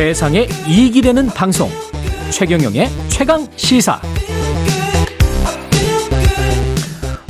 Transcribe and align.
세상에 0.00 0.46
이익이 0.66 1.02
되는 1.02 1.26
방송 1.26 1.68
최경영의 2.32 2.86
최강 3.10 3.42
시사 3.56 4.00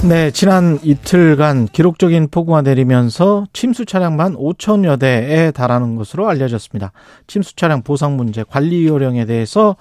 네, 0.09 0.31
지난 0.31 0.79
이틀간 0.81 1.67
기록적인 1.67 2.29
폭우가 2.31 2.63
내리면서 2.63 3.45
침수 3.53 3.87
차량만 3.87 4.35
5천여 4.37 5.01
대에 5.01 5.51
달하는 5.51 5.97
것으로 5.97 6.29
알려졌습니다. 6.29 6.93
침수 7.27 7.57
차량 7.57 7.83
보상 7.83 8.17
문제 8.17 8.45
관리 8.49 8.87
요령에 8.87 9.25
대해서 9.27 9.75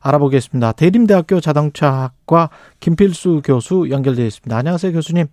알아보겠습니다. 0.00 0.70
대림대학교 0.70 1.40
자동차학과 1.40 2.50
김필수 2.78 3.42
교수 3.44 3.88
연결되어 3.90 4.24
있습니다. 4.24 4.56
안녕하세요, 4.56 4.92
교수님. 4.92 5.26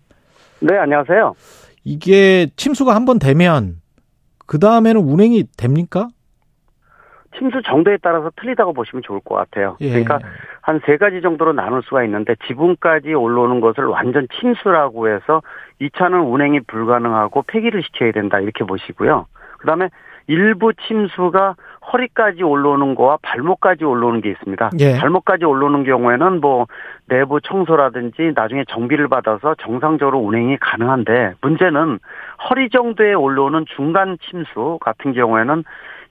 네, 0.61 0.77
안녕하세요. 0.79 1.35
이게 1.83 2.47
침수가 2.55 2.95
한 2.95 3.05
번 3.05 3.19
되면 3.19 3.81
그 4.47 4.57
다음에는 4.57 4.99
운행이 4.99 5.43
됩니까? 5.55 6.07
침수 7.37 7.61
정도에 7.63 7.97
따라서 8.01 8.29
틀리다고 8.35 8.73
보시면 8.73 9.03
좋을 9.03 9.19
것 9.21 9.35
같아요. 9.35 9.77
예. 9.81 9.89
그러니까 9.89 10.19
한 10.61 10.79
세 10.85 10.97
가지 10.97 11.21
정도로 11.21 11.53
나눌 11.53 11.81
수가 11.83 12.03
있는데 12.05 12.35
지붕까지 12.47 13.13
올라오는 13.13 13.59
것을 13.61 13.85
완전 13.85 14.27
침수라고 14.39 15.09
해서 15.09 15.41
이 15.79 15.89
차는 15.95 16.19
운행이 16.21 16.61
불가능하고 16.61 17.43
폐기를 17.47 17.83
시켜야 17.83 18.11
된다 18.11 18.39
이렇게 18.39 18.63
보시고요. 18.63 19.25
그다음에 19.59 19.89
일부 20.27 20.73
침수가 20.73 21.55
허리까지 21.91 22.43
올라오는 22.43 22.95
거와 22.95 23.17
발목까지 23.21 23.83
올라오는 23.83 24.21
게 24.21 24.29
있습니다. 24.29 24.69
예. 24.79 24.97
발목까지 24.99 25.43
올라오는 25.43 25.83
경우에는 25.83 26.39
뭐 26.39 26.65
내부 27.09 27.41
청소라든지 27.41 28.31
나중에 28.33 28.63
정비를 28.69 29.09
받아서 29.09 29.55
정상적으로 29.55 30.19
운행이 30.19 30.57
가능한데 30.57 31.33
문제는 31.41 31.99
허리 32.49 32.69
정도에 32.69 33.13
올라오는 33.13 33.65
중간 33.75 34.17
침수 34.29 34.79
같은 34.79 35.11
경우에는 35.13 35.63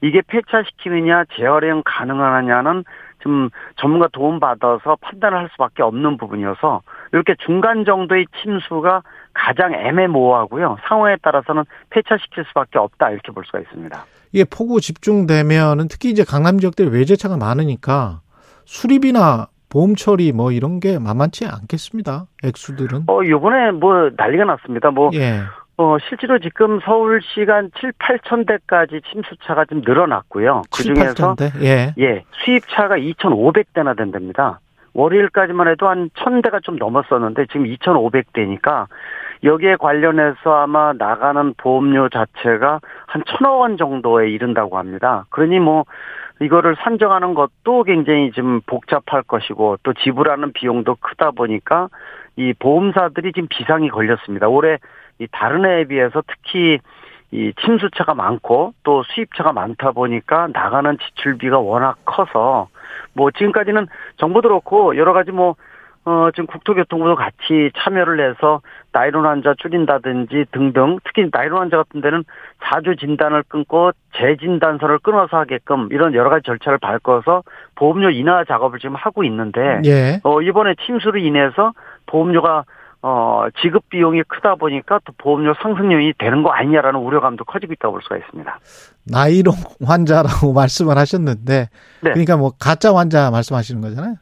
이게 0.02 0.20
폐차시키느냐 0.26 1.24
재활용 1.36 1.82
가능하냐는 1.84 2.84
좀 3.20 3.50
전문가 3.76 4.08
도움 4.12 4.40
받아서 4.40 4.96
판단을 5.00 5.38
할 5.38 5.48
수밖에 5.52 5.82
없는 5.82 6.16
부분이어서 6.16 6.82
이렇게 7.12 7.36
중간 7.44 7.84
정도의 7.84 8.26
침수가 8.42 9.02
가장 9.32 9.72
애매모호하고요. 9.72 10.78
상황에 10.88 11.16
따라서는 11.22 11.64
폐차시킬 11.90 12.44
수밖에 12.48 12.78
없다 12.78 13.10
이렇게 13.10 13.30
볼 13.32 13.44
수가 13.44 13.60
있습니다. 13.60 14.04
이게 14.32 14.44
폭우 14.44 14.80
집중되면은 14.80 15.86
특히 15.88 16.10
이제 16.10 16.24
강남 16.24 16.58
지역들 16.58 16.92
외제차가 16.92 17.36
많으니까 17.36 18.20
수리비나 18.64 19.46
보험 19.68 19.94
처리 19.94 20.32
뭐 20.32 20.52
이런 20.52 20.80
게 20.80 20.98
만만치 20.98 21.46
않겠습니다. 21.46 22.26
액수들은. 22.44 23.04
어 23.06 23.20
요번에 23.26 23.70
뭐 23.70 24.10
난리가 24.16 24.44
났습니다. 24.44 24.90
뭐 24.90 25.10
예. 25.14 25.40
어, 25.78 25.96
실제로 26.08 26.38
지금 26.38 26.80
서울시가 26.80 27.54
한 27.54 27.70
7, 27.80 27.92
8천 27.92 28.46
대까지 28.46 29.00
침수차가 29.10 29.64
좀 29.64 29.80
늘어났고요. 29.84 30.62
그 30.70 30.82
7, 30.82 30.94
중에서 30.94 31.34
8천 31.34 31.38
대? 31.38 31.52
예. 31.64 31.94
예, 31.98 32.24
수입차가 32.44 32.96
2,500대나 32.96 33.96
된답니다. 33.96 34.60
월요일까지만 34.94 35.68
해도 35.68 35.88
한 35.88 36.10
1,000대가 36.10 36.62
좀 36.62 36.76
넘었었는데 36.76 37.46
지금 37.46 37.64
2,500대니까 37.64 38.86
여기에 39.44 39.76
관련해서 39.76 40.54
아마 40.54 40.92
나가는 40.92 41.54
보험료 41.56 42.08
자체가 42.08 42.80
한 43.06 43.22
천억 43.26 43.58
원 43.58 43.76
정도에 43.76 44.30
이른다고 44.30 44.78
합니다. 44.78 45.24
그러니 45.30 45.58
뭐 45.58 45.84
이거를 46.40 46.76
산정하는 46.82 47.34
것도 47.34 47.84
굉장히 47.84 48.30
좀 48.32 48.60
복잡할 48.66 49.22
것이고 49.22 49.78
또 49.82 49.92
지불하는 49.94 50.52
비용도 50.52 50.96
크다 50.96 51.32
보니까 51.32 51.88
이 52.36 52.52
보험사들이 52.58 53.32
지금 53.32 53.48
비상이 53.48 53.88
걸렸습니다. 53.88 54.48
올해 54.48 54.78
이 55.18 55.26
다른 55.30 55.64
해에 55.64 55.84
비해서 55.84 56.22
특히 56.26 56.78
이 57.30 57.52
침수차가 57.64 58.14
많고 58.14 58.74
또 58.84 59.02
수입차가 59.04 59.52
많다 59.52 59.92
보니까 59.92 60.48
나가는 60.52 60.98
지출비가 60.98 61.58
워낙 61.58 61.96
커서 62.04 62.68
뭐 63.14 63.30
지금까지는 63.30 63.86
정부도 64.18 64.48
그렇고 64.48 64.96
여러 64.96 65.12
가지 65.12 65.32
뭐 65.32 65.56
어, 66.04 66.30
지금 66.32 66.46
국토교통부도 66.46 67.14
같이 67.14 67.70
참여를 67.76 68.28
해서 68.28 68.60
나이론 68.90 69.24
환자 69.24 69.54
줄인다든지 69.56 70.46
등등 70.50 70.98
특히 71.04 71.28
나이론 71.32 71.60
환자 71.60 71.76
같은 71.76 72.00
데는 72.00 72.24
자주 72.64 72.96
진단을 72.96 73.44
끊고 73.46 73.92
재진단서를 74.16 74.98
끊어서 74.98 75.38
하게끔 75.38 75.88
이런 75.92 76.14
여러 76.14 76.28
가지 76.28 76.42
절차를 76.44 76.78
밟고서 76.78 77.44
보험료 77.76 78.10
인하 78.10 78.44
작업을 78.44 78.80
지금 78.80 78.96
하고 78.96 79.22
있는데 79.22 79.80
예. 79.84 80.20
어, 80.24 80.42
이번에 80.42 80.74
침수로 80.84 81.18
인해서 81.18 81.72
보험료가 82.06 82.64
어, 83.04 83.46
지급 83.60 83.88
비용이 83.88 84.22
크다 84.28 84.54
보니까 84.54 85.00
또 85.04 85.12
보험료 85.18 85.54
상승 85.60 85.92
요인이 85.92 86.14
되는 86.18 86.44
거 86.44 86.50
아니냐라는 86.50 87.00
우려감도 87.00 87.44
커지고 87.44 87.72
있다고 87.72 87.94
볼 87.94 88.02
수가 88.02 88.16
있습니다. 88.16 88.60
나이롱 89.10 89.54
환자라고 89.84 90.52
말씀을 90.54 90.96
하셨는데 90.96 91.68
네. 92.00 92.10
그러니까 92.10 92.36
뭐 92.36 92.52
가짜 92.58 92.94
환자 92.94 93.30
말씀하시는 93.30 93.80
거잖아요. 93.80 94.14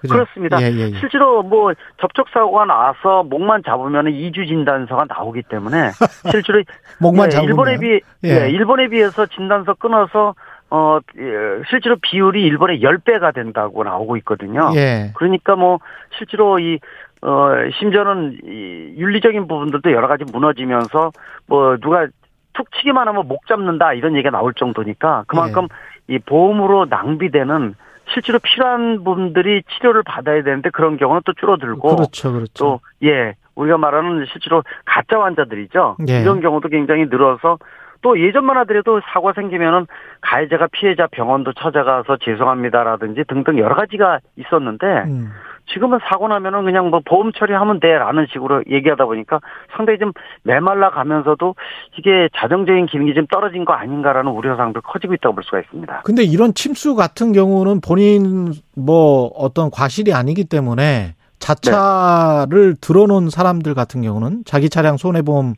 그죠? 0.00 0.14
그렇습니다. 0.14 0.62
예, 0.62 0.66
예, 0.72 0.90
예. 0.92 0.98
실제로 0.98 1.42
뭐 1.42 1.74
접촉 2.00 2.28
사고가 2.32 2.64
나서 2.64 3.22
목만 3.24 3.62
잡으면 3.66 4.06
2주 4.06 4.46
진단서가 4.46 5.04
나오기 5.08 5.42
때문에 5.42 5.90
실제로 6.30 6.62
목만 7.00 7.26
예, 7.26 7.30
잡으면 7.30 7.48
일본에 7.50 7.78
비 7.78 8.00
예. 8.24 8.44
예, 8.44 8.50
일본에 8.50 8.88
비해서 8.88 9.26
진단서 9.26 9.74
끊어서 9.74 10.34
어 10.70 11.00
예, 11.18 11.62
실제로 11.68 11.96
비율이 12.00 12.42
일본의 12.44 12.80
10배가 12.80 13.34
된다고 13.34 13.82
나오고 13.82 14.16
있거든요. 14.18 14.70
예. 14.76 15.10
그러니까 15.16 15.56
뭐 15.56 15.80
실제로 16.16 16.58
이 16.60 16.78
어, 17.22 17.50
심지어는 17.78 18.38
이 18.44 18.94
윤리적인 18.98 19.46
부분들도 19.46 19.92
여러 19.92 20.08
가지 20.08 20.24
무너지면서 20.24 21.12
뭐 21.46 21.76
누가 21.78 22.06
툭 22.52 22.70
치기만 22.72 23.06
하면 23.08 23.28
목 23.28 23.46
잡는다 23.46 23.92
이런 23.92 24.14
얘기가 24.14 24.30
나올 24.30 24.54
정도니까 24.54 25.24
그만큼 25.26 25.68
이 26.08 26.18
보험으로 26.18 26.86
낭비되는 26.86 27.74
실제로 28.12 28.38
필요한 28.40 29.04
분들이 29.04 29.62
치료를 29.74 30.02
받아야 30.02 30.42
되는데 30.42 30.70
그런 30.70 30.96
경우는 30.96 31.22
또 31.24 31.32
줄어들고 31.34 31.96
그렇죠, 31.96 32.32
그렇죠. 32.32 32.52
또 32.54 32.80
예 33.02 33.34
우리가 33.54 33.78
말하는 33.78 34.26
실제로 34.32 34.62
가짜 34.84 35.20
환자들이죠 35.20 35.96
예. 36.08 36.20
이런 36.22 36.40
경우도 36.40 36.68
굉장히 36.68 37.06
늘어서 37.06 37.58
또 38.02 38.18
예전만 38.18 38.56
하더라도 38.58 39.00
사고 39.12 39.32
생기면은 39.34 39.86
가해자가 40.22 40.68
피해자 40.72 41.06
병원도 41.06 41.52
찾아가서 41.52 42.16
죄송합니다라든지 42.18 43.24
등등 43.28 43.58
여러 43.58 43.74
가지가 43.74 44.20
있었는데 44.36 44.86
음. 45.06 45.30
지금은 45.72 45.98
사고 46.08 46.28
나면은 46.28 46.64
그냥 46.64 46.90
뭐 46.90 47.00
보험 47.04 47.32
처리하면 47.32 47.80
돼라는 47.80 48.26
식으로 48.32 48.62
얘기하다 48.70 49.04
보니까 49.06 49.40
상당히 49.76 49.98
좀 49.98 50.12
메말라 50.42 50.90
가면서도 50.90 51.54
이게 51.98 52.28
자정적인 52.36 52.86
기능이 52.86 53.14
좀 53.14 53.26
떨어진 53.26 53.64
거 53.64 53.72
아닌가라는 53.72 54.32
우려사항도 54.32 54.80
커지고 54.82 55.14
있다고 55.14 55.34
볼 55.34 55.44
수가 55.44 55.60
있습니다. 55.60 56.02
근데 56.04 56.22
이런 56.22 56.54
침수 56.54 56.94
같은 56.94 57.32
경우는 57.32 57.80
본인 57.80 58.52
뭐 58.76 59.30
어떤 59.34 59.70
과실이 59.70 60.12
아니기 60.12 60.44
때문에 60.44 61.14
자차를 61.38 62.76
들어놓은 62.80 63.30
사람들 63.30 63.74
같은 63.74 64.02
경우는 64.02 64.42
자기 64.44 64.68
차량 64.68 64.96
손해보험 64.96 65.54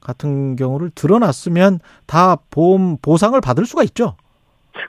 같은 0.00 0.56
경우를 0.56 0.90
들어놨으면 0.94 1.80
다 2.06 2.36
보험 2.50 2.96
보상을 3.02 3.38
받을 3.40 3.66
수가 3.66 3.82
있죠. 3.84 4.16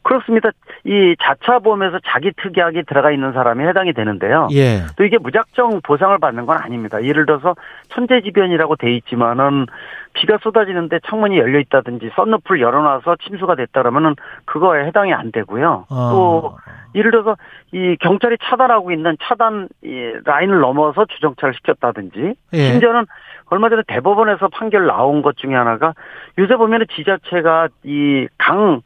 그렇습니다. 0.03 0.49
이 0.83 1.15
자차 1.21 1.59
보험에서 1.59 1.99
자기 2.05 2.31
특약이 2.31 2.83
들어가 2.83 3.11
있는 3.11 3.33
사람이 3.33 3.65
해당이 3.65 3.93
되는데요. 3.93 4.47
예. 4.53 4.85
또 4.95 5.03
이게 5.03 5.17
무작정 5.17 5.81
보상을 5.83 6.17
받는 6.17 6.45
건 6.45 6.57
아닙니다. 6.59 7.03
예를 7.03 7.25
들어서 7.25 7.55
천재지변이라고 7.89 8.75
돼 8.75 8.93
있지만은 8.95 9.65
비가 10.13 10.37
쏟아지는데 10.41 10.99
창문이 11.07 11.37
열려 11.37 11.59
있다든지 11.59 12.11
썬루프를 12.15 12.61
열어놔서 12.61 13.17
침수가 13.27 13.55
됐다 13.55 13.81
그러면은 13.81 14.15
그거에 14.45 14.85
해당이 14.85 15.13
안 15.13 15.31
되고요. 15.31 15.85
어. 15.89 16.09
또 16.11 16.57
예를 16.95 17.11
들어서 17.11 17.35
이 17.71 17.95
경찰이 17.99 18.37
차단하고 18.41 18.91
있는 18.91 19.15
차단 19.21 19.67
이 19.83 20.13
라인을 20.25 20.59
넘어서 20.59 21.05
주정차를 21.05 21.53
시켰다든지 21.55 22.33
예. 22.53 22.57
심지어는 22.57 23.05
얼마 23.49 23.69
전에 23.69 23.83
대법원에서 23.87 24.49
판결 24.49 24.87
나온 24.87 25.22
것 25.22 25.37
중에 25.37 25.53
하나가 25.53 25.93
요새 26.37 26.55
보면은 26.55 26.85
지자체가 26.95 27.69
이강 27.83 28.81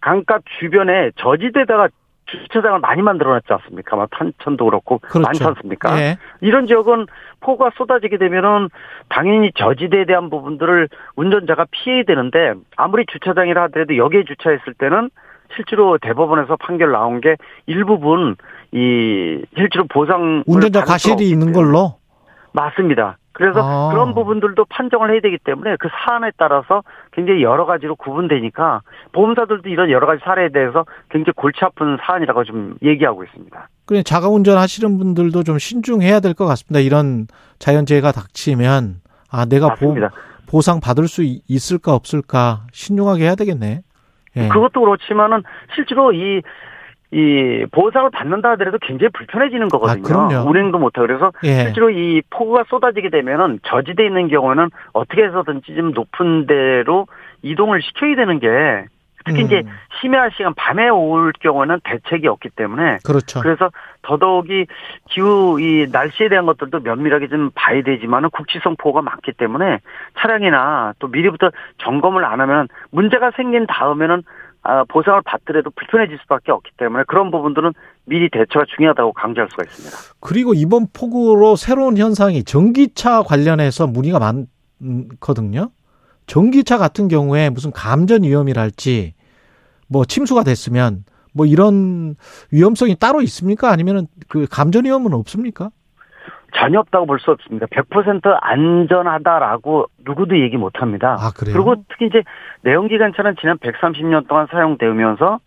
강가 0.00 0.38
주변에 0.58 1.10
저지대다가 1.16 1.88
주차장을 2.26 2.80
많이 2.80 3.02
만들어놨지 3.02 3.46
않습니까? 3.52 3.96
막 3.96 4.08
탄천도 4.10 4.64
그렇고 4.64 4.98
그렇죠. 4.98 5.20
많지 5.20 5.44
않습니까? 5.44 6.00
예. 6.00 6.18
이런 6.40 6.66
지역은 6.66 7.06
폭우가 7.40 7.70
쏟아지게 7.76 8.18
되면은 8.18 8.68
당연히 9.08 9.52
저지대에 9.54 10.04
대한 10.06 10.28
부분들을 10.28 10.88
운전자가 11.14 11.66
피해야 11.70 12.02
되는데 12.02 12.54
아무리 12.76 13.06
주차장이라 13.06 13.64
하더라도 13.64 13.96
여기에 13.96 14.24
주차했을 14.24 14.74
때는 14.74 15.10
실제로 15.54 15.98
대법원에서 15.98 16.56
판결 16.56 16.90
나온 16.90 17.20
게 17.20 17.36
일부분 17.66 18.34
이 18.72 19.44
실제로 19.56 19.86
보상 19.88 20.42
운전자 20.46 20.82
과실이 20.82 21.30
있는 21.30 21.52
걸로 21.52 21.94
맞습니다. 22.52 23.18
그래서 23.36 23.60
아. 23.62 23.90
그런 23.92 24.14
부분들도 24.14 24.64
판정을 24.70 25.12
해야 25.12 25.20
되기 25.20 25.36
때문에 25.38 25.76
그 25.78 25.88
사안에 26.04 26.30
따라서 26.38 26.82
굉장히 27.12 27.42
여러 27.42 27.66
가지로 27.66 27.94
구분되니까 27.96 28.80
보험사들도 29.12 29.68
이런 29.68 29.90
여러 29.90 30.06
가지 30.06 30.22
사례에 30.24 30.48
대해서 30.48 30.84
굉장히 31.10 31.34
골치 31.36 31.58
아픈 31.62 31.98
사안이라고 32.02 32.44
좀 32.44 32.74
얘기하고 32.82 33.24
있습니다. 33.24 33.68
그래 33.84 34.02
자가 34.02 34.28
운전 34.28 34.56
하시는 34.58 34.98
분들도 34.98 35.42
좀 35.42 35.58
신중해야 35.58 36.20
될 36.20 36.32
것 36.34 36.46
같습니다. 36.46 36.80
이런 36.80 37.26
자연재해가 37.58 38.12
닥치면 38.12 38.96
아 39.30 39.44
내가 39.44 39.66
보, 39.74 39.86
맞습니다. 39.88 40.10
보상 40.48 40.80
받을 40.80 41.06
수 41.08 41.22
있- 41.22 41.42
있을까 41.48 41.94
없을까 41.94 42.62
신중하게 42.72 43.24
해야 43.24 43.34
되겠네. 43.34 43.82
예. 44.36 44.48
그것도 44.48 44.80
그렇지만은 44.80 45.42
실제로 45.74 46.12
이, 46.12 46.42
이 47.16 47.64
보상을 47.70 48.10
받는다 48.10 48.50
하더라도 48.50 48.76
굉장히 48.82 49.08
불편해지는 49.14 49.70
거거든요. 49.70 50.28
아. 50.30 50.42
운행도 50.42 50.78
못하고 50.78 51.06
그래서 51.06 51.32
예. 51.44 51.64
실제로 51.64 51.88
이 51.88 52.20
폭우가 52.28 52.64
쏟아지게 52.68 53.08
되면은 53.08 53.60
저지대 53.62 54.04
있는 54.04 54.28
경우에는 54.28 54.68
어떻게 54.92 55.24
해서든지 55.24 55.74
좀 55.74 55.92
높은 55.92 56.46
데로 56.46 57.06
이동을 57.40 57.80
시켜야 57.80 58.16
되는 58.16 58.38
게 58.38 58.48
특히 59.24 59.40
음. 59.40 59.46
이제 59.46 59.62
심야 59.98 60.28
시간 60.36 60.52
밤에 60.54 60.90
올 60.90 61.32
경우에는 61.40 61.80
대책이 61.84 62.28
없기 62.28 62.50
때문에 62.50 62.98
그렇죠. 63.02 63.40
그래서 63.40 63.70
더더욱이 64.02 64.66
기후 65.08 65.58
이 65.58 65.86
날씨에 65.90 66.28
대한 66.28 66.44
것들도 66.44 66.80
면밀하게 66.80 67.28
좀 67.28 67.50
봐야 67.54 67.82
되지만은 67.82 68.28
국지성 68.28 68.76
포가 68.76 69.00
많기 69.00 69.32
때문에 69.32 69.80
차량이나 70.18 70.92
또 70.98 71.08
미리부터 71.08 71.50
점검을 71.78 72.26
안 72.26 72.42
하면 72.42 72.68
문제가 72.90 73.30
생긴 73.30 73.66
다음에는 73.66 74.16
아, 74.18 74.22
보상을 74.88 75.20
받더라도 75.24 75.70
불편해질 75.70 76.18
수밖에 76.22 76.52
없기 76.52 76.72
때문에 76.76 77.04
그런 77.06 77.30
부분들은 77.30 77.72
미리 78.04 78.28
대처가 78.30 78.64
중요하다고 78.76 79.12
강조할 79.12 79.48
수가 79.50 79.64
있습니다. 79.64 79.96
그리고 80.20 80.54
이번 80.54 80.86
폭우로 80.92 81.56
새로운 81.56 81.96
현상이 81.96 82.44
전기차 82.44 83.22
관련해서 83.22 83.86
문의가 83.86 84.18
많거든요. 84.18 85.70
전기차 86.26 86.78
같은 86.78 87.08
경우에 87.08 87.50
무슨 87.50 87.70
감전 87.70 88.24
위험이랄지 88.24 89.14
뭐 89.88 90.04
침수가 90.04 90.42
됐으면 90.42 91.04
뭐 91.32 91.46
이런 91.46 92.16
위험성이 92.50 92.96
따로 92.96 93.22
있습니까? 93.22 93.70
아니면은 93.70 94.06
그 94.28 94.46
감전 94.50 94.84
위험은 94.84 95.12
없습니까? 95.12 95.70
전혀 96.56 96.78
없다고 96.80 97.06
볼 97.06 97.18
수 97.18 97.30
없습니다. 97.30 97.66
100% 97.66 98.38
안전하다라고 98.40 99.86
누구도 100.04 100.38
얘기 100.40 100.56
못 100.56 100.80
합니다. 100.80 101.16
아 101.18 101.30
그래요? 101.36 101.54
그리고 101.54 101.74
특히 101.88 102.06
이제 102.06 102.22
내연기관차는 102.62 103.36
지난 103.40 103.58
130년 103.58 104.28
동안 104.28 104.46
사용되면서 104.50 105.38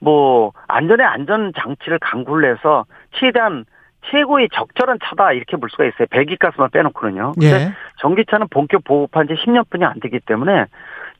뭐 0.00 0.52
안전의 0.68 1.06
안전 1.06 1.52
장치를 1.56 1.98
강구를 1.98 2.50
해서 2.56 2.84
최대한 3.12 3.64
최고의 4.10 4.48
적절한 4.52 4.98
차다 5.02 5.32
이렇게 5.32 5.56
볼 5.56 5.70
수가 5.70 5.84
있어요. 5.86 6.06
배기가스만 6.10 6.70
빼놓고는요. 6.70 7.32
근데 7.32 7.46
예. 7.48 7.72
전기차는 8.00 8.48
본격 8.50 8.84
보급한 8.84 9.26
지 9.26 9.34
10년뿐이 9.34 9.82
안 9.84 9.98
되기 10.00 10.20
때문에 10.20 10.66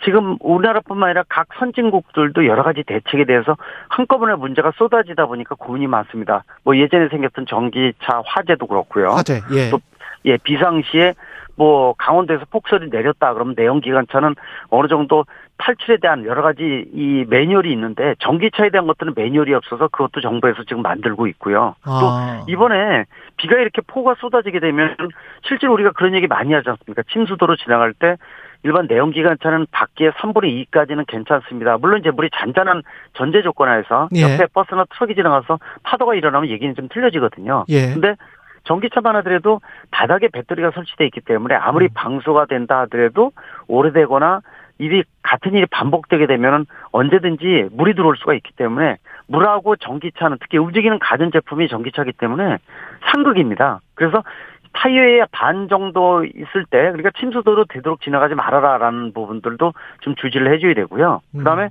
지금 0.02 0.37
우리나라뿐만 0.41 1.11
아니라 1.11 1.25
각 1.29 1.49
선진국들도 1.58 2.46
여러 2.46 2.62
가지 2.62 2.82
대책에 2.82 3.25
대해서 3.25 3.56
한꺼번에 3.88 4.35
문제가 4.35 4.73
쏟아지다 4.76 5.26
보니까 5.26 5.55
고민이 5.55 5.87
많습니다. 5.87 6.44
뭐 6.62 6.76
예전에 6.76 7.08
생겼던 7.08 7.46
전기차 7.46 8.23
화재도 8.26 8.67
그렇고요. 8.67 9.08
화재. 9.08 9.41
예. 9.52 9.70
또 9.70 9.79
예, 10.26 10.37
비상시에 10.38 11.14
뭐 11.56 11.94
강원도에서 11.94 12.44
폭설이 12.50 12.88
내렸다 12.91 13.32
그러면 13.32 13.55
내연기관차는 13.56 14.35
어느 14.70 14.88
정도 14.88 15.25
탈출에 15.56 15.99
대한 15.99 16.25
여러 16.25 16.43
가지 16.43 16.85
이 16.93 17.25
매뉴얼이 17.29 17.70
있는데 17.73 18.17
전기차에 18.19 18.70
대한 18.70 18.87
것들은 18.88 19.12
매뉴얼이 19.14 19.55
없어서 19.55 19.88
그것도 19.88 20.20
정부에서 20.20 20.64
지금 20.64 20.82
만들고 20.82 21.29
있고요. 21.29 21.76
아. 21.85 22.43
또 22.44 22.50
이번에 22.50 23.05
비가 23.37 23.56
이렇게 23.56 23.81
폭우가 23.87 24.17
쏟아지게 24.19 24.58
되면 24.58 24.97
실제로 25.47 25.73
우리가 25.75 25.93
그런 25.93 26.14
얘기 26.14 26.26
많이 26.26 26.52
하지 26.52 26.69
않습니까? 26.70 27.02
침수도로 27.12 27.56
지나갈 27.56 27.93
때 27.93 28.17
일반 28.64 28.87
내연기관차는 28.88 29.66
바퀴 29.71 30.11
3분의 30.11 30.66
2까지는 30.70 31.06
괜찮습니다. 31.06 31.76
물론 31.78 32.00
이제 32.00 32.11
물이 32.11 32.31
잔잔한 32.34 32.82
전제 33.12 33.43
조건 33.43 33.69
하에서 33.69 34.08
예. 34.14 34.22
옆에 34.22 34.46
버스나 34.52 34.84
트럭이 34.90 35.14
지나가서 35.14 35.58
파도가 35.82 36.14
일어나면 36.14 36.49
얘기는 36.49 36.75
좀 36.75 36.88
틀려지거든요. 36.88 37.66
예. 37.69 37.93
근데 37.93 38.16
전기차만 38.64 39.14
하더라도 39.16 39.61
바닥에 39.90 40.28
배터리가 40.28 40.70
설치되어 40.70 41.06
있기 41.08 41.20
때문에 41.20 41.55
아무리 41.55 41.87
음. 41.87 41.90
방수가 41.93 42.46
된다 42.46 42.81
하더라도 42.81 43.32
오래되거나 43.69 44.40
일이 44.78 45.05
같은 45.22 45.52
일이 45.52 45.66
반복되게 45.66 46.26
되면은 46.26 46.64
언제든지 46.90 47.69
물이 47.72 47.94
들어올 47.94 48.16
수가 48.16 48.32
있기 48.34 48.52
때문에 48.56 48.96
물하고 49.26 49.76
전기차는 49.76 50.38
특히 50.40 50.58
움직이는 50.58 50.99
가전 50.99 51.31
제품이 51.32 51.69
전기차기 51.69 52.12
때문에 52.12 52.58
상극입니다. 53.12 53.81
그래서 53.94 54.25
타이어의 54.75 55.26
반 55.31 55.69
정도 55.69 56.25
있을 56.25 56.65
때 56.69 56.79
그러니까 56.91 57.11
침수도로 57.19 57.65
되도록 57.67 58.03
지나가지 58.03 58.35
말아라라는 58.35 59.12
부분들도 59.12 59.73
좀 60.00 60.15
주지를 60.17 60.53
해줘야 60.53 60.75
되고요. 60.75 61.21
그다음에 61.37 61.65
음. 61.65 61.69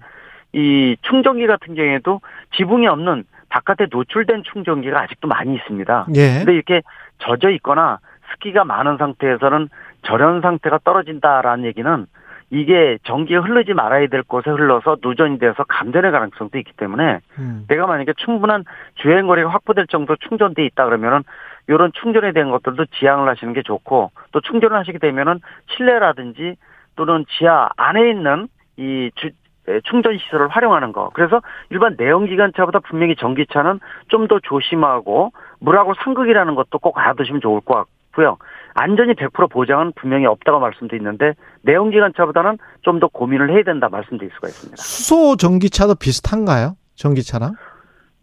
이 0.53 0.95
충전기 1.01 1.45
같은 1.47 1.75
경우에도 1.75 2.21
지붕이 2.55 2.87
없는 2.87 3.25
바깥에 3.49 3.87
노출된 3.91 4.43
충전기가 4.51 5.01
아직도 5.01 5.27
많이 5.27 5.55
있습니다. 5.55 6.07
예. 6.15 6.39
근데 6.39 6.53
이렇게 6.53 6.81
젖어 7.19 7.49
있거나 7.51 7.99
습기가 8.31 8.63
많은 8.63 8.97
상태에서는 8.97 9.69
절연 10.03 10.41
상태가 10.41 10.79
떨어진다라는 10.83 11.65
얘기는 11.65 12.05
이게 12.49 12.99
전기가 13.03 13.41
흐르지 13.41 13.73
말아야 13.73 14.07
될 14.07 14.21
곳에 14.23 14.49
흘러서 14.51 14.97
누전이 15.03 15.39
돼서 15.39 15.63
감전의 15.67 16.11
가능성도 16.11 16.57
있기 16.59 16.73
때문에 16.77 17.19
음. 17.39 17.65
내가 17.67 17.87
만약에 17.87 18.13
충분한 18.17 18.63
주행 18.95 19.27
거리가 19.27 19.49
확보될 19.49 19.87
정도 19.87 20.15
충전돼 20.15 20.63
있다 20.65 20.85
그러면은 20.85 21.23
이런 21.67 21.91
충전에 21.93 22.31
대한 22.33 22.51
것들도 22.51 22.85
지향을 22.99 23.27
하시는 23.29 23.53
게 23.53 23.61
좋고 23.63 24.11
또 24.31 24.41
충전을 24.41 24.77
하시게 24.77 24.97
되면은 24.99 25.39
실내라든지 25.75 26.55
또는 26.95 27.25
지하 27.37 27.69
안에 27.77 28.09
있는 28.09 28.47
이 28.77 29.09
주, 29.15 29.29
에, 29.67 29.79
충전 29.85 30.17
시설을 30.17 30.49
활용하는 30.49 30.91
거. 30.91 31.09
그래서 31.13 31.41
일반 31.69 31.95
내연기관차보다 31.97 32.79
분명히 32.79 33.15
전기차는 33.15 33.79
좀 34.09 34.27
더 34.27 34.39
조심하고 34.41 35.31
물하고 35.59 35.93
상극이라는 36.03 36.55
것도 36.55 36.79
꼭 36.79 36.97
알아두시면 36.97 37.41
좋을 37.41 37.61
것 37.61 37.75
같고요. 37.75 38.37
안전이 38.75 39.13
100% 39.13 39.49
보장은 39.51 39.93
분명히 39.95 40.25
없다고 40.25 40.59
말씀드렸는데 40.59 41.33
내연기관차보다는 41.61 42.57
좀 42.81 42.99
더 42.99 43.07
고민을 43.07 43.51
해야 43.53 43.63
된다 43.63 43.87
말씀드릴 43.89 44.31
수가 44.35 44.47
있습니다. 44.49 44.75
수소 44.77 45.37
전기차도 45.37 45.95
비슷한가요? 45.95 46.75
전기차랑? 46.95 47.53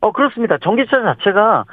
어 0.03 0.13
그렇습니다. 0.13 0.59
전기차 0.59 1.03
자체가 1.03 1.65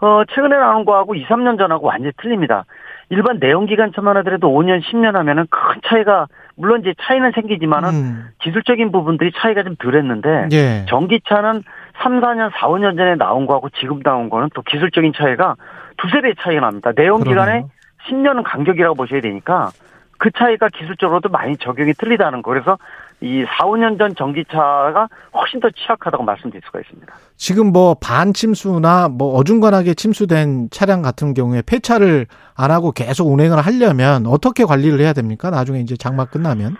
어 0.00 0.22
최근에 0.24 0.56
나온 0.56 0.84
거하고 0.84 1.14
2, 1.14 1.26
3년 1.26 1.58
전하고 1.58 1.86
완전히 1.86 2.12
틀립니다. 2.20 2.64
일반 3.10 3.38
내연기관차만 3.38 4.16
하더라도 4.18 4.48
5년, 4.48 4.80
10년 4.82 5.12
하면은 5.12 5.46
큰 5.50 5.80
차이가 5.84 6.26
물론 6.56 6.80
이제 6.80 6.94
차이는 7.02 7.32
생기지만은 7.34 7.88
음. 7.90 8.28
기술적인 8.40 8.92
부분들이 8.92 9.32
차이가 9.34 9.62
좀 9.62 9.74
덜했는데 9.76 10.48
예. 10.52 10.86
전기차는 10.88 11.64
3, 12.02 12.20
4년, 12.20 12.50
4, 12.54 12.68
5년 12.68 12.96
전에 12.96 13.16
나온 13.16 13.46
거하고 13.46 13.68
지금 13.70 14.02
나온 14.02 14.30
거는 14.30 14.50
또 14.54 14.62
기술적인 14.62 15.12
차이가 15.16 15.56
두세 15.96 16.20
배 16.20 16.34
차이가 16.40 16.60
납니다. 16.60 16.92
그러네요. 17.30 17.70
10년은 18.08 18.42
간격이라고 18.44 18.94
보셔야 18.94 19.20
되니까 19.20 19.70
그 20.18 20.30
차이가 20.30 20.68
기술적으로도 20.68 21.30
많이 21.30 21.56
적용이 21.56 21.94
틀리다는 21.94 22.42
거. 22.42 22.50
그래서 22.50 22.78
이 23.22 23.44
4, 23.46 23.66
5년 23.66 23.98
전 23.98 24.14
전기차가 24.14 25.08
훨씬 25.34 25.60
더 25.60 25.68
취약하다고 25.70 26.24
말씀드릴 26.24 26.62
수가 26.64 26.80
있습니다. 26.80 27.12
지금 27.36 27.72
뭐 27.72 27.94
반침수나 27.94 29.08
뭐 29.08 29.34
어중간하게 29.36 29.94
침수된 29.94 30.68
차량 30.70 31.02
같은 31.02 31.34
경우에 31.34 31.62
폐차를 31.62 32.26
안 32.56 32.70
하고 32.70 32.92
계속 32.92 33.28
운행을 33.28 33.58
하려면 33.58 34.26
어떻게 34.26 34.64
관리를 34.64 35.00
해야 35.00 35.12
됩니까? 35.12 35.50
나중에 35.50 35.80
이제 35.80 35.96
장마 35.96 36.24
끝나면. 36.24 36.76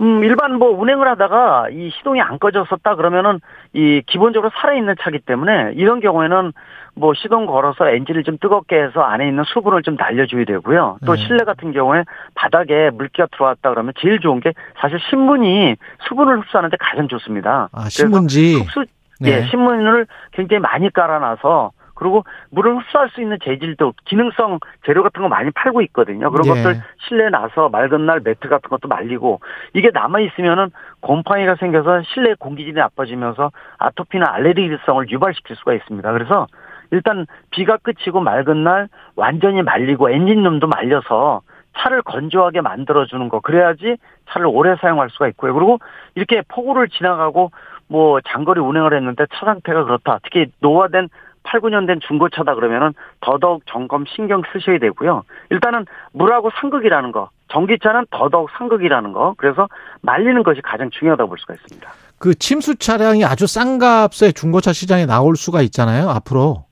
음, 0.00 0.24
일반 0.24 0.54
뭐 0.58 0.70
운행을 0.70 1.06
하다가 1.08 1.68
이 1.70 1.90
시동이 1.90 2.20
안 2.20 2.38
꺼졌었다 2.38 2.96
그러면은 2.96 3.40
이 3.72 4.02
기본적으로 4.06 4.50
살아있는 4.54 4.96
차기 5.00 5.20
때문에 5.20 5.72
이런 5.74 6.00
경우에는 6.00 6.52
뭐 6.94 7.14
시동 7.14 7.46
걸어서 7.46 7.88
엔진을 7.88 8.22
좀 8.22 8.38
뜨겁게 8.38 8.76
해서 8.76 9.00
안에 9.00 9.26
있는 9.26 9.44
수분을 9.44 9.82
좀 9.82 9.96
날려줘야 9.96 10.44
되고요. 10.44 10.98
또 11.06 11.14
네. 11.14 11.22
실내 11.24 11.44
같은 11.44 11.72
경우에 11.72 12.04
바닥에 12.34 12.90
물기가 12.90 13.26
들어왔다 13.32 13.70
그러면 13.70 13.92
제일 13.98 14.20
좋은 14.20 14.40
게 14.40 14.52
사실 14.80 14.98
신문이 15.10 15.76
수분을 16.08 16.40
흡수하는데 16.40 16.76
가장 16.78 17.08
좋습니다. 17.08 17.68
아, 17.72 17.88
신문지. 17.88 18.56
흡수, 18.56 18.84
네. 19.20 19.30
예, 19.30 19.42
신문을 19.46 20.06
굉장히 20.32 20.60
많이 20.60 20.92
깔아놔서 20.92 21.72
그리고 21.94 22.24
물을 22.50 22.76
흡수할 22.76 23.08
수 23.10 23.20
있는 23.20 23.38
재질도 23.42 23.94
기능성 24.06 24.58
재료 24.84 25.02
같은 25.02 25.22
거 25.22 25.28
많이 25.28 25.50
팔고 25.52 25.82
있거든요. 25.82 26.30
그런 26.30 26.46
예. 26.46 26.62
것들 26.62 26.82
실내에 27.06 27.28
나서 27.30 27.68
맑은 27.68 28.06
날 28.06 28.20
매트 28.24 28.48
같은 28.48 28.68
것도 28.68 28.88
말리고 28.88 29.40
이게 29.72 29.90
남아 29.92 30.20
있으면은 30.20 30.70
곰팡이가 31.00 31.56
생겨서 31.56 32.02
실내 32.12 32.34
공기질이 32.34 32.74
나빠지면서 32.74 33.52
아토피나 33.78 34.26
알레르기성을 34.32 35.10
유발시킬 35.10 35.54
수가 35.56 35.74
있습니다. 35.74 36.12
그래서 36.12 36.48
일단 36.92 37.26
비가 37.50 37.78
그치고 37.78 38.20
맑은 38.20 38.62
날 38.62 38.88
완전히 39.16 39.62
말리고 39.62 40.10
엔진룸도 40.10 40.68
말려서 40.68 41.40
차를 41.76 42.02
건조하게 42.02 42.60
만들어주는 42.60 43.28
거 43.28 43.40
그래야지 43.40 43.96
차를 44.30 44.46
오래 44.46 44.76
사용할 44.80 45.10
수가 45.10 45.26
있고요. 45.28 45.54
그리고 45.54 45.78
이렇게 46.14 46.42
폭우를 46.48 46.88
지나가고 46.88 47.50
뭐 47.88 48.20
장거리 48.20 48.60
운행을 48.60 48.94
했는데 48.94 49.24
차 49.34 49.46
상태가 49.46 49.84
그렇다. 49.84 50.20
특히 50.22 50.46
노화된 50.60 51.08
8, 51.44 51.60
9년 51.60 51.86
된 51.86 51.98
중고차다 52.06 52.54
그러면은 52.54 52.92
더더욱 53.20 53.62
점검 53.66 54.04
신경 54.06 54.42
쓰셔야 54.52 54.78
되고요. 54.78 55.24
일단은 55.50 55.86
물하고 56.12 56.50
상극이라는 56.60 57.10
거, 57.10 57.30
전기차는 57.48 58.06
더더욱 58.10 58.48
상극이라는 58.56 59.12
거. 59.12 59.34
그래서 59.36 59.68
말리는 60.02 60.42
것이 60.44 60.60
가장 60.60 60.90
중요하다고 60.90 61.28
볼 61.28 61.38
수가 61.38 61.54
있습니다. 61.54 61.90
그 62.18 62.34
침수 62.34 62.76
차량이 62.76 63.24
아주 63.24 63.46
싼 63.48 63.78
값에 63.78 64.32
중고차 64.32 64.72
시장에 64.72 65.06
나올 65.06 65.34
수가 65.36 65.62
있잖아요. 65.62 66.08
앞으로. 66.10 66.64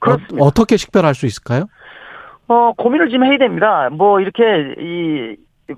그렇습니다. 0.00 0.44
어, 0.44 0.50
떻게 0.50 0.76
식별할 0.76 1.14
수 1.14 1.26
있을까요? 1.26 1.66
어, 2.48 2.72
고민을 2.72 3.10
좀 3.10 3.24
해야 3.24 3.38
됩니다. 3.38 3.88
뭐, 3.90 4.20
이렇게, 4.20 4.74
이, 4.78 5.36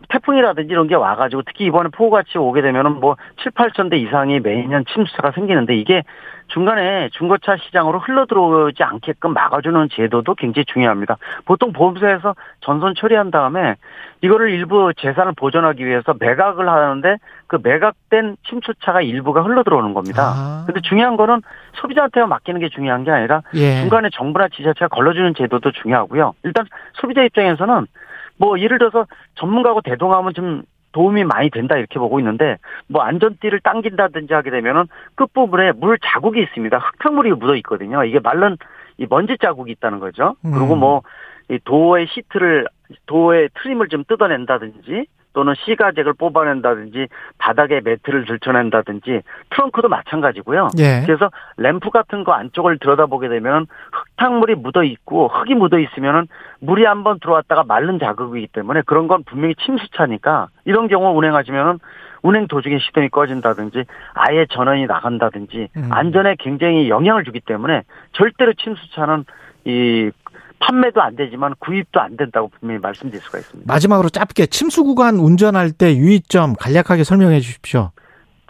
태풍이라든지 0.09 0.71
이런 0.71 0.87
게 0.87 0.95
와가지고 0.95 1.43
특히 1.47 1.65
이번에 1.67 1.89
폭우같이 1.93 2.39
오게 2.39 2.63
되면은 2.63 3.01
뭐 3.01 3.17
7, 3.43 3.53
8천 3.53 3.91
대 3.91 3.99
이상이 3.99 4.41
매년 4.41 4.85
침수가 4.93 5.33
생기는데 5.33 5.77
이게 5.77 6.05
중간에 6.51 7.09
중고차 7.13 7.57
시장으로 7.57 7.99
흘러 8.01 8.27
들어오지 8.27 8.83
않게끔 8.83 9.33
막아주는 9.33 9.89
제도도 9.93 10.35
굉장히 10.35 10.65
중요합니다. 10.67 11.17
보통 11.45 11.73
보험사에서 11.73 12.35
전선 12.61 12.95
처리한 12.95 13.31
다음에 13.31 13.77
이거를 14.23 14.51
일부 14.51 14.93
재산을 14.97 15.33
보존하기 15.37 15.85
위해서 15.87 16.15
매각을 16.19 16.69
하는데 16.69 17.17
그 17.47 17.59
매각된 17.63 18.37
침수차가 18.49 19.01
일부가 19.01 19.43
흘러 19.43 19.63
들어오는 19.63 19.95
겁니다. 19.95 20.33
아. 20.35 20.65
근데 20.67 20.81
중요한 20.83 21.17
거는 21.17 21.41
소비자한테 21.75 22.25
맡기는 22.25 22.61
게 22.61 22.69
중요한 22.69 23.05
게 23.05 23.11
아니라 23.11 23.43
예. 23.55 23.81
중간에 23.81 24.11
정부나 24.13 24.49
지자체가 24.49 24.89
걸러주는 24.89 25.35
제도도 25.35 25.73
중요하고요. 25.73 26.35
일단 26.43 26.67
소비자 26.95 27.23
입장에서는 27.23 27.87
뭐 28.37 28.59
예를 28.59 28.79
들어서 28.79 29.07
전문가하고 29.37 29.83
대동하면 29.83 30.35
좀 30.35 30.63
도움이 30.93 31.25
많이 31.25 31.51
된다 31.51 31.77
이렇게 31.77 31.99
보고 31.99 32.19
있는데 32.19 32.57
뭐 32.89 33.03
안전띠를 33.03 33.61
당긴다든지 33.61 34.35
하게 34.35 34.51
되면은 34.51 34.85
끝부분에 35.15 35.73
물 35.73 35.99
자국이 36.03 36.41
있습니다. 36.43 36.79
흙탕물이 36.79 37.33
묻어 37.33 37.55
있거든요. 37.57 38.05
이게 38.05 38.19
말른 38.19 38.57
이 38.99 39.07
먼지 39.09 39.37
자국이 39.41 39.73
있다는 39.73 39.99
거죠. 40.01 40.35
그리고 40.43 40.75
음. 40.75 40.81
뭐이 40.81 41.61
도어의 41.65 42.07
시트를 42.09 42.67
도어의 43.07 43.51
트림을 43.55 43.89
좀 43.89 44.05
뜯어낸다든지 44.05 45.07
또는 45.33 45.55
시가잭을 45.65 46.15
뽑아낸다든지 46.15 47.09
바닥에 47.39 47.81
매트를 47.85 48.25
들춰낸다든지 48.27 49.23
트렁크도 49.51 49.89
마찬가지고요. 49.89 50.69
예. 50.79 51.03
그래서 51.07 51.31
램프 51.57 51.91
같은 51.91 52.25
거 52.25 52.33
안쪽을 52.33 52.79
들여다보게 52.79 53.29
되면 53.29 53.67
흙탕물이 53.93 54.57
묻어 54.57 54.83
있고 54.83 55.29
흙이 55.29 55.55
묻어 55.55 55.79
있으면은 55.79 56.27
물이 56.61 56.85
한번 56.85 57.21
들어왔다가 57.21 57.65
마른 57.65 57.99
자극이기 57.99 58.49
때문에 58.49 58.83
그런 58.87 59.09
건 59.09 59.23
분명히 59.25 59.55
침수차니까 59.55 60.49
이런 60.65 60.89
경우 60.89 61.17
운행하시면은 61.17 61.79
운행 62.23 62.47
도중에 62.49 62.79
시동이 62.79 63.09
꺼진다든지 63.09 63.85
아예 64.15 64.47
전원이 64.51 64.87
나간다든지 64.87 65.69
음. 65.77 65.89
안전에 65.91 66.37
굉장히 66.39 66.91
영향을 66.91 67.25
주기 67.25 67.41
때문에 67.41 67.83
절대로 68.13 68.53
침수차는 68.53 69.25
이 69.65 70.11
판매도 70.61 71.03
안 71.03 71.17
되지만 71.17 71.55
구입도 71.59 72.01
안 72.01 72.17
된다고 72.17 72.49
분명히 72.49 72.81
말씀드릴 72.81 73.21
수가 73.21 73.39
있습니다. 73.39 73.73
마지막으로 73.73 74.09
짧게 74.09 74.47
침수 74.47 74.85
구간 74.85 75.17
운전할 75.17 75.73
때 75.73 75.97
유의점 75.97 76.55
간략하게 76.55 77.03
설명해 77.05 77.41
주십시오. 77.41 77.91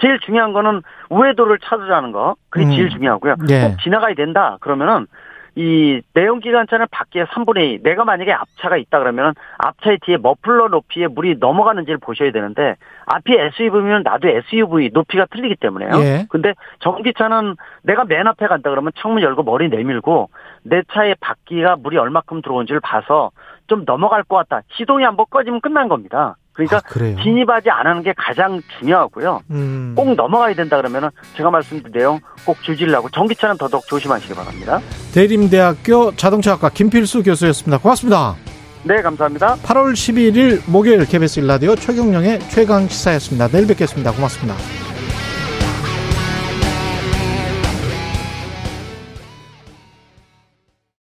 제일 0.00 0.18
중요한 0.20 0.52
거는 0.52 0.82
우회도를 1.10 1.58
찾으라는 1.62 2.12
거. 2.12 2.36
그게 2.48 2.66
음. 2.66 2.70
제일 2.70 2.90
중요하고요. 2.90 3.36
예. 3.50 3.68
꼭 3.68 3.82
지나가야 3.82 4.14
된다. 4.14 4.58
그러면은 4.60 5.06
이 5.60 6.00
내연 6.14 6.40
기관차는 6.40 6.86
밖에 6.90 7.24
3분의 7.24 7.80
2. 7.80 7.82
내가 7.82 8.04
만약에 8.04 8.32
앞차가 8.32 8.78
있다 8.78 8.98
그러면은 8.98 9.34
앞차의 9.58 9.98
뒤에 10.06 10.16
머플러 10.16 10.68
높이에 10.68 11.06
물이 11.06 11.36
넘어가는지를 11.38 11.98
보셔야 11.98 12.32
되는데 12.32 12.76
앞이 13.04 13.34
SUV면 13.34 14.02
나도 14.02 14.26
SUV 14.28 14.88
높이가 14.94 15.26
틀리기 15.26 15.56
때문에요. 15.56 15.90
예. 15.96 16.26
근데 16.30 16.54
전기차는 16.78 17.56
내가 17.82 18.04
맨 18.04 18.26
앞에 18.26 18.46
간다 18.46 18.70
그러면 18.70 18.92
창문 18.96 19.20
열고 19.22 19.42
머리 19.42 19.68
내밀고 19.68 20.30
내 20.62 20.82
차의 20.94 21.16
바퀴가 21.20 21.76
물이 21.76 21.98
얼마큼 21.98 22.40
들어온지를 22.40 22.80
봐서 22.80 23.30
좀 23.66 23.84
넘어갈 23.84 24.22
것 24.22 24.36
같다. 24.36 24.62
시동이 24.76 25.04
한번 25.04 25.26
꺼지면 25.28 25.60
끝난 25.60 25.88
겁니다. 25.88 26.36
그러니까 26.52 26.78
아. 26.78 27.22
진입하지 27.22 27.70
않는 27.70 28.02
게 28.02 28.12
가장 28.16 28.60
중요하고요. 28.78 29.40
음. 29.50 29.94
꼭 29.96 30.14
넘어가야 30.14 30.54
된다 30.54 30.76
그러면은 30.76 31.08
제가 31.36 31.50
말씀드린 31.50 31.92
내용 31.92 32.20
꼭 32.44 32.60
주의하고 32.62 33.08
전기차는 33.10 33.56
더더욱 33.56 33.86
조심하시기 33.86 34.34
바랍니다. 34.34 34.80
대림대학교 35.14 36.16
자동차학과 36.16 36.70
김필수 36.70 37.22
교수였습니다. 37.22 37.78
고맙습니다. 37.78 38.36
네, 38.82 39.02
감사합니다. 39.02 39.56
8월 39.56 39.92
11일 39.92 40.62
목요일 40.66 41.04
KBS 41.04 41.40
일라디오 41.40 41.76
최경령의 41.76 42.40
최강 42.48 42.88
시사였습니다. 42.88 43.48
내일 43.48 43.66
뵙겠습니다. 43.66 44.12
고맙습니다. 44.12 44.89